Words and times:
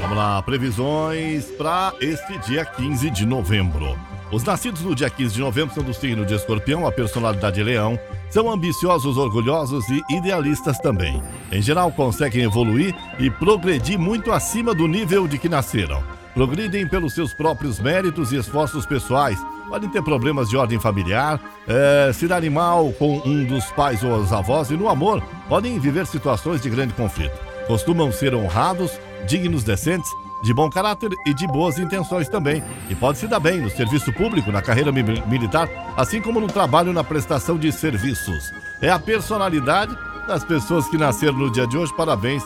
Vamos 0.00 0.16
lá, 0.16 0.42
previsões 0.42 1.44
para 1.52 1.92
este 2.00 2.38
dia 2.38 2.64
15 2.64 3.10
de 3.10 3.26
novembro. 3.26 3.98
Os 4.32 4.42
nascidos 4.44 4.80
no 4.80 4.94
dia 4.94 5.10
15 5.10 5.34
de 5.34 5.40
novembro 5.40 5.74
são 5.74 5.84
do 5.84 5.92
signo 5.92 6.24
de 6.24 6.34
escorpião, 6.34 6.86
a 6.86 6.92
personalidade 6.92 7.60
é 7.60 7.64
leão, 7.64 7.98
são 8.30 8.50
ambiciosos, 8.50 9.18
orgulhosos 9.18 9.84
e 9.90 10.02
idealistas 10.08 10.78
também. 10.78 11.22
Em 11.50 11.60
geral, 11.60 11.92
conseguem 11.92 12.44
evoluir 12.44 12.94
e 13.18 13.30
progredir 13.30 13.98
muito 13.98 14.32
acima 14.32 14.74
do 14.74 14.88
nível 14.88 15.28
de 15.28 15.38
que 15.38 15.50
nasceram. 15.50 16.02
Progridem 16.34 16.86
pelos 16.86 17.12
seus 17.12 17.34
próprios 17.34 17.78
méritos 17.78 18.32
e 18.32 18.36
esforços 18.36 18.86
pessoais. 18.86 19.38
Podem 19.68 19.88
ter 19.88 20.02
problemas 20.02 20.48
de 20.48 20.56
ordem 20.56 20.78
familiar, 20.78 21.40
é, 21.66 22.12
se 22.12 22.26
darem 22.26 22.50
mal 22.50 22.92
com 22.92 23.22
um 23.24 23.44
dos 23.44 23.64
pais 23.72 24.02
ou 24.02 24.16
os 24.16 24.32
avós 24.32 24.70
e 24.70 24.76
no 24.76 24.88
amor 24.88 25.22
podem 25.48 25.78
viver 25.78 26.06
situações 26.06 26.60
de 26.60 26.68
grande 26.68 26.92
conflito. 26.94 27.38
Costumam 27.66 28.10
ser 28.12 28.34
honrados, 28.34 28.90
dignos, 29.26 29.64
decentes 29.64 30.10
de 30.42 30.52
bom 30.52 30.68
caráter 30.68 31.10
e 31.24 31.32
de 31.32 31.46
boas 31.46 31.78
intenções 31.78 32.28
também. 32.28 32.62
E 32.90 32.94
pode 32.94 33.18
se 33.18 33.28
dar 33.28 33.38
bem 33.38 33.60
no 33.60 33.70
serviço 33.70 34.12
público, 34.12 34.50
na 34.50 34.60
carreira 34.60 34.90
mi- 34.90 35.22
militar, 35.26 35.68
assim 35.96 36.20
como 36.20 36.40
no 36.40 36.48
trabalho 36.48 36.92
na 36.92 37.04
prestação 37.04 37.56
de 37.56 37.70
serviços. 37.70 38.50
É 38.80 38.90
a 38.90 38.98
personalidade 38.98 39.96
das 40.26 40.44
pessoas 40.44 40.88
que 40.88 40.98
nasceram 40.98 41.38
no 41.38 41.50
dia 41.52 41.66
de 41.66 41.78
hoje. 41.78 41.94
Parabéns 41.96 42.42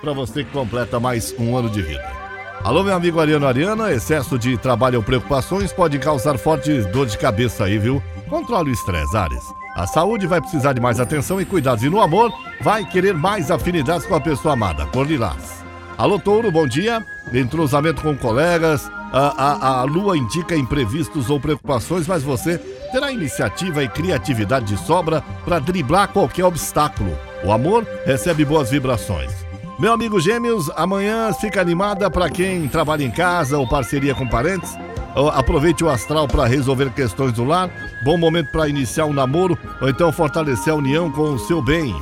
para 0.00 0.12
você 0.12 0.44
que 0.44 0.50
completa 0.52 1.00
mais 1.00 1.34
um 1.38 1.56
ano 1.56 1.68
de 1.68 1.82
vida. 1.82 2.29
Alô, 2.62 2.82
meu 2.82 2.94
amigo 2.94 3.18
Ariano 3.18 3.46
Ariana, 3.46 3.90
excesso 3.90 4.38
de 4.38 4.58
trabalho 4.58 4.98
ou 4.98 5.02
preocupações 5.02 5.72
pode 5.72 5.98
causar 5.98 6.36
forte 6.36 6.82
dor 6.82 7.06
de 7.06 7.16
cabeça 7.16 7.64
aí, 7.64 7.78
viu? 7.78 8.02
Controle 8.28 8.70
o 8.70 8.72
estresse, 8.72 9.16
Ares. 9.16 9.42
A 9.74 9.86
saúde 9.86 10.26
vai 10.26 10.42
precisar 10.42 10.74
de 10.74 10.80
mais 10.80 11.00
atenção 11.00 11.40
e 11.40 11.46
cuidados. 11.46 11.82
E 11.82 11.88
no 11.88 12.02
amor, 12.02 12.30
vai 12.60 12.84
querer 12.84 13.14
mais 13.14 13.50
afinidades 13.50 14.06
com 14.06 14.14
a 14.14 14.20
pessoa 14.20 14.52
amada. 14.52 14.84
Cor 14.86 15.06
lilás. 15.06 15.64
Alô, 15.96 16.18
Touro, 16.18 16.52
bom 16.52 16.66
dia. 16.66 17.04
Entrosamento 17.32 18.02
com 18.02 18.14
colegas. 18.14 18.90
A, 19.10 19.42
a, 19.42 19.80
a 19.80 19.84
lua 19.84 20.18
indica 20.18 20.54
imprevistos 20.54 21.30
ou 21.30 21.40
preocupações, 21.40 22.06
mas 22.06 22.22
você 22.22 22.58
terá 22.92 23.10
iniciativa 23.10 23.82
e 23.82 23.88
criatividade 23.88 24.66
de 24.66 24.76
sobra 24.76 25.22
para 25.46 25.58
driblar 25.60 26.08
qualquer 26.08 26.44
obstáculo. 26.44 27.16
O 27.42 27.52
amor 27.52 27.86
recebe 28.04 28.44
boas 28.44 28.70
vibrações. 28.70 29.49
Meu 29.80 29.94
amigo 29.94 30.20
Gêmeos, 30.20 30.70
amanhã 30.76 31.32
fica 31.32 31.58
animada 31.58 32.10
para 32.10 32.28
quem 32.28 32.68
trabalha 32.68 33.02
em 33.02 33.10
casa 33.10 33.56
ou 33.56 33.66
parceria 33.66 34.14
com 34.14 34.28
parentes. 34.28 34.76
Aproveite 35.32 35.82
o 35.82 35.88
astral 35.88 36.28
para 36.28 36.44
resolver 36.44 36.92
questões 36.92 37.32
do 37.32 37.44
lar. 37.44 37.70
Bom 38.04 38.18
momento 38.18 38.52
para 38.52 38.68
iniciar 38.68 39.06
um 39.06 39.14
namoro 39.14 39.58
ou 39.80 39.88
então 39.88 40.12
fortalecer 40.12 40.70
a 40.70 40.76
união 40.76 41.10
com 41.10 41.32
o 41.32 41.38
seu 41.38 41.62
bem. 41.62 41.96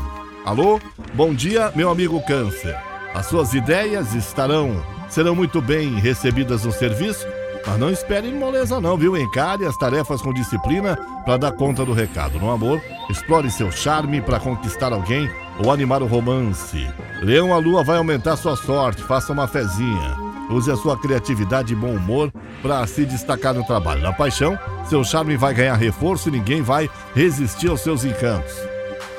Alô? 0.44 0.80
Bom 1.14 1.32
dia, 1.32 1.70
meu 1.76 1.88
amigo 1.88 2.20
Câncer. 2.26 2.76
As 3.14 3.26
suas 3.26 3.54
ideias 3.54 4.12
estarão 4.12 4.84
serão 5.08 5.36
muito 5.36 5.62
bem 5.62 5.94
recebidas 6.00 6.64
no 6.64 6.72
serviço, 6.72 7.24
mas 7.68 7.78
não 7.78 7.90
espere 7.90 8.32
moleza 8.32 8.80
não, 8.80 8.96
viu? 8.96 9.14
Encare 9.14 9.66
as 9.66 9.76
tarefas 9.76 10.22
com 10.22 10.32
disciplina 10.32 10.96
para 11.26 11.36
dar 11.36 11.52
conta 11.52 11.84
do 11.84 11.92
recado. 11.92 12.38
No 12.38 12.50
amor, 12.50 12.80
explore 13.10 13.50
seu 13.50 13.70
charme 13.70 14.22
para 14.22 14.40
conquistar 14.40 14.90
alguém 14.90 15.30
ou 15.62 15.70
animar 15.70 16.02
o 16.02 16.06
romance. 16.06 16.88
Leão, 17.20 17.52
a 17.52 17.58
lua 17.58 17.84
vai 17.84 17.98
aumentar 17.98 18.36
sua 18.36 18.56
sorte, 18.56 19.02
faça 19.02 19.34
uma 19.34 19.46
fezinha. 19.46 20.16
Use 20.48 20.70
a 20.70 20.76
sua 20.76 20.96
criatividade 20.96 21.74
e 21.74 21.76
bom 21.76 21.90
humor 21.94 22.32
para 22.62 22.86
se 22.86 23.04
destacar 23.04 23.52
no 23.52 23.64
trabalho. 23.64 24.00
Na 24.00 24.14
paixão, 24.14 24.58
seu 24.88 25.04
charme 25.04 25.36
vai 25.36 25.52
ganhar 25.52 25.74
reforço 25.74 26.30
e 26.30 26.32
ninguém 26.32 26.62
vai 26.62 26.88
resistir 27.14 27.68
aos 27.68 27.82
seus 27.82 28.02
encantos. 28.02 28.54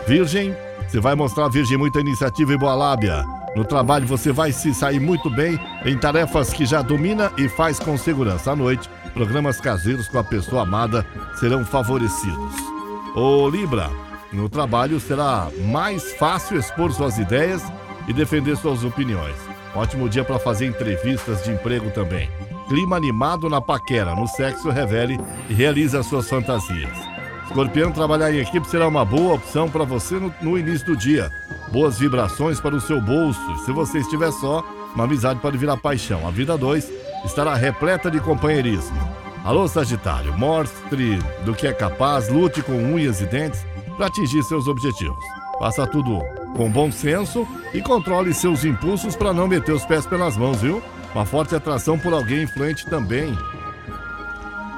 Virgem, 0.07 0.55
você 0.87 0.99
vai 0.99 1.13
mostrar, 1.13 1.49
Virgem, 1.49 1.77
muita 1.77 1.99
iniciativa 1.99 2.51
e 2.51 2.57
boa 2.57 2.73
lábia. 2.73 3.23
No 3.55 3.65
trabalho 3.65 4.05
você 4.05 4.31
vai 4.31 4.51
se 4.51 4.73
sair 4.73 4.99
muito 4.99 5.29
bem 5.29 5.59
em 5.85 5.97
tarefas 5.97 6.53
que 6.53 6.65
já 6.65 6.81
domina 6.81 7.31
e 7.37 7.49
faz 7.49 7.79
com 7.79 7.97
segurança. 7.97 8.51
À 8.51 8.55
noite, 8.55 8.89
programas 9.13 9.59
caseiros 9.59 10.07
com 10.07 10.19
a 10.19 10.23
pessoa 10.23 10.63
amada 10.63 11.05
serão 11.39 11.65
favorecidos. 11.65 12.55
Ô 13.15 13.49
Libra, 13.49 13.89
no 14.31 14.47
trabalho 14.47 14.99
será 14.99 15.47
mais 15.65 16.13
fácil 16.13 16.59
expor 16.59 16.91
suas 16.91 17.17
ideias 17.17 17.63
e 18.07 18.13
defender 18.13 18.55
suas 18.55 18.83
opiniões. 18.83 19.35
Ótimo 19.75 20.07
dia 20.07 20.23
para 20.23 20.39
fazer 20.39 20.67
entrevistas 20.67 21.43
de 21.43 21.51
emprego 21.51 21.89
também. 21.91 22.29
Clima 22.67 22.95
animado 22.95 23.49
na 23.49 23.59
paquera, 23.59 24.15
no 24.15 24.27
sexo 24.27 24.69
revele 24.69 25.19
e 25.49 25.53
realize 25.53 25.97
as 25.97 26.05
suas 26.05 26.29
fantasias. 26.29 26.97
Escorpião, 27.47 27.91
trabalhar 27.91 28.31
em 28.31 28.39
equipe 28.39 28.67
será 28.67 28.87
uma 28.87 29.03
boa 29.03 29.33
opção 29.33 29.67
para 29.67 29.83
você 29.83 30.15
no, 30.15 30.33
no 30.39 30.57
início 30.57 30.85
do 30.85 30.95
dia. 30.95 31.31
Boas 31.71 31.99
vibrações 31.99 32.59
para 32.59 32.75
o 32.75 32.81
seu 32.81 32.99
bolso. 32.99 33.57
Se 33.63 33.71
você 33.71 33.99
estiver 33.99 34.31
só, 34.31 34.63
uma 34.95 35.03
amizade 35.03 35.39
pode 35.39 35.57
virar 35.57 35.77
paixão. 35.77 36.27
A 36.27 36.31
vida 36.31 36.57
2 36.57 36.91
estará 37.25 37.53
repleta 37.53 38.09
de 38.09 38.19
companheirismo. 38.19 38.97
Alô, 39.45 39.67
Sagitário, 39.67 40.35
mostre 40.37 41.19
do 41.45 41.53
que 41.53 41.67
é 41.67 41.73
capaz, 41.73 42.27
lute 42.27 42.63
com 42.63 42.73
unhas 42.73 43.21
e 43.21 43.25
dentes 43.25 43.65
para 43.95 44.07
atingir 44.07 44.41
seus 44.43 44.67
objetivos. 44.67 45.23
Faça 45.59 45.85
tudo 45.85 46.19
com 46.55 46.71
bom 46.71 46.91
senso 46.91 47.47
e 47.71 47.81
controle 47.81 48.33
seus 48.33 48.65
impulsos 48.65 49.15
para 49.15 49.31
não 49.31 49.47
meter 49.47 49.71
os 49.71 49.85
pés 49.85 50.07
pelas 50.07 50.35
mãos, 50.35 50.61
viu? 50.61 50.81
Uma 51.13 51.25
forte 51.25 51.55
atração 51.55 51.99
por 51.99 52.13
alguém 52.13 52.43
influente 52.43 52.89
também. 52.89 53.37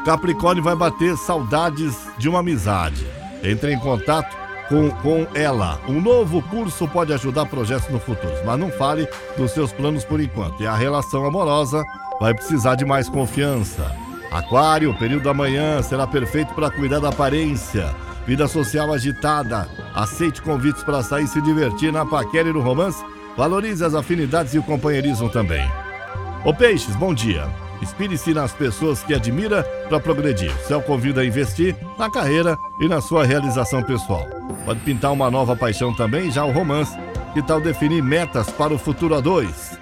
Capricórnio 0.03 0.63
vai 0.63 0.75
bater 0.75 1.15
saudades 1.15 1.95
de 2.17 2.27
uma 2.27 2.39
amizade. 2.39 3.05
Entre 3.43 3.71
em 3.71 3.79
contato 3.79 4.35
com, 4.71 4.89
com 4.89 5.27
ela. 5.35 5.81
Um 5.87 5.99
novo 5.99 6.41
curso 6.43 6.87
pode 6.87 7.11
ajudar 7.11 7.45
projetos 7.47 7.89
no 7.89 7.99
futuro, 7.99 8.33
mas 8.45 8.57
não 8.57 8.71
fale 8.71 9.05
dos 9.37 9.51
seus 9.51 9.73
planos 9.73 10.05
por 10.05 10.21
enquanto. 10.21 10.63
E 10.63 10.65
a 10.65 10.73
relação 10.73 11.25
amorosa 11.25 11.83
vai 12.21 12.33
precisar 12.33 12.75
de 12.75 12.85
mais 12.85 13.09
confiança. 13.09 13.93
Aquário, 14.31 14.91
o 14.91 14.97
período 14.97 15.23
da 15.23 15.33
manhã 15.33 15.81
será 15.81 16.07
perfeito 16.07 16.53
para 16.53 16.71
cuidar 16.71 16.99
da 16.99 17.09
aparência. 17.09 17.93
Vida 18.25 18.47
social 18.47 18.93
agitada. 18.93 19.67
Aceite 19.93 20.41
convites 20.41 20.83
para 20.83 21.03
sair 21.03 21.27
se 21.27 21.41
divertir 21.41 21.91
na 21.91 22.05
paquera 22.05 22.47
e 22.47 22.53
no 22.53 22.61
romance. 22.61 23.03
Valorize 23.35 23.83
as 23.83 23.93
afinidades 23.93 24.53
e 24.53 24.59
o 24.59 24.63
companheirismo 24.63 25.29
também. 25.29 25.69
Ô 26.45 26.53
Peixes, 26.53 26.95
bom 26.95 27.13
dia. 27.13 27.49
Inspire-se 27.81 28.33
nas 28.33 28.53
pessoas 28.53 29.03
que 29.03 29.13
admira 29.13 29.63
para 29.89 29.99
progredir. 29.99 30.51
O 30.55 30.67
céu 30.67 30.81
convida 30.81 31.21
a 31.21 31.25
investir 31.25 31.75
na 31.97 32.09
carreira 32.09 32.57
e 32.79 32.87
na 32.87 33.01
sua 33.01 33.25
realização 33.25 33.81
pessoal. 33.81 34.27
Pode 34.65 34.79
pintar 34.81 35.11
uma 35.11 35.31
nova 35.31 35.55
paixão 35.55 35.93
também, 35.95 36.31
já 36.31 36.45
o 36.45 36.51
romance. 36.51 36.95
Que 37.33 37.41
tal 37.41 37.61
definir 37.61 38.03
metas 38.03 38.49
para 38.51 38.73
o 38.73 38.77
futuro 38.77 39.15
a 39.15 39.21
dois? 39.21 39.79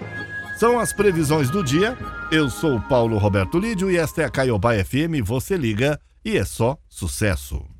São 0.57 0.79
as 0.79 0.93
previsões 0.93 1.49
do 1.49 1.63
dia. 1.63 1.97
Eu 2.31 2.49
sou 2.49 2.75
o 2.75 2.81
Paulo 2.81 3.17
Roberto 3.17 3.57
Lídio 3.57 3.89
e 3.89 3.97
esta 3.97 4.21
é 4.21 4.25
a 4.25 4.29
Caiobá 4.29 4.73
FM. 4.73 5.23
Você 5.23 5.57
liga 5.57 5.99
e 6.23 6.37
é 6.37 6.45
só 6.45 6.77
sucesso. 6.87 7.78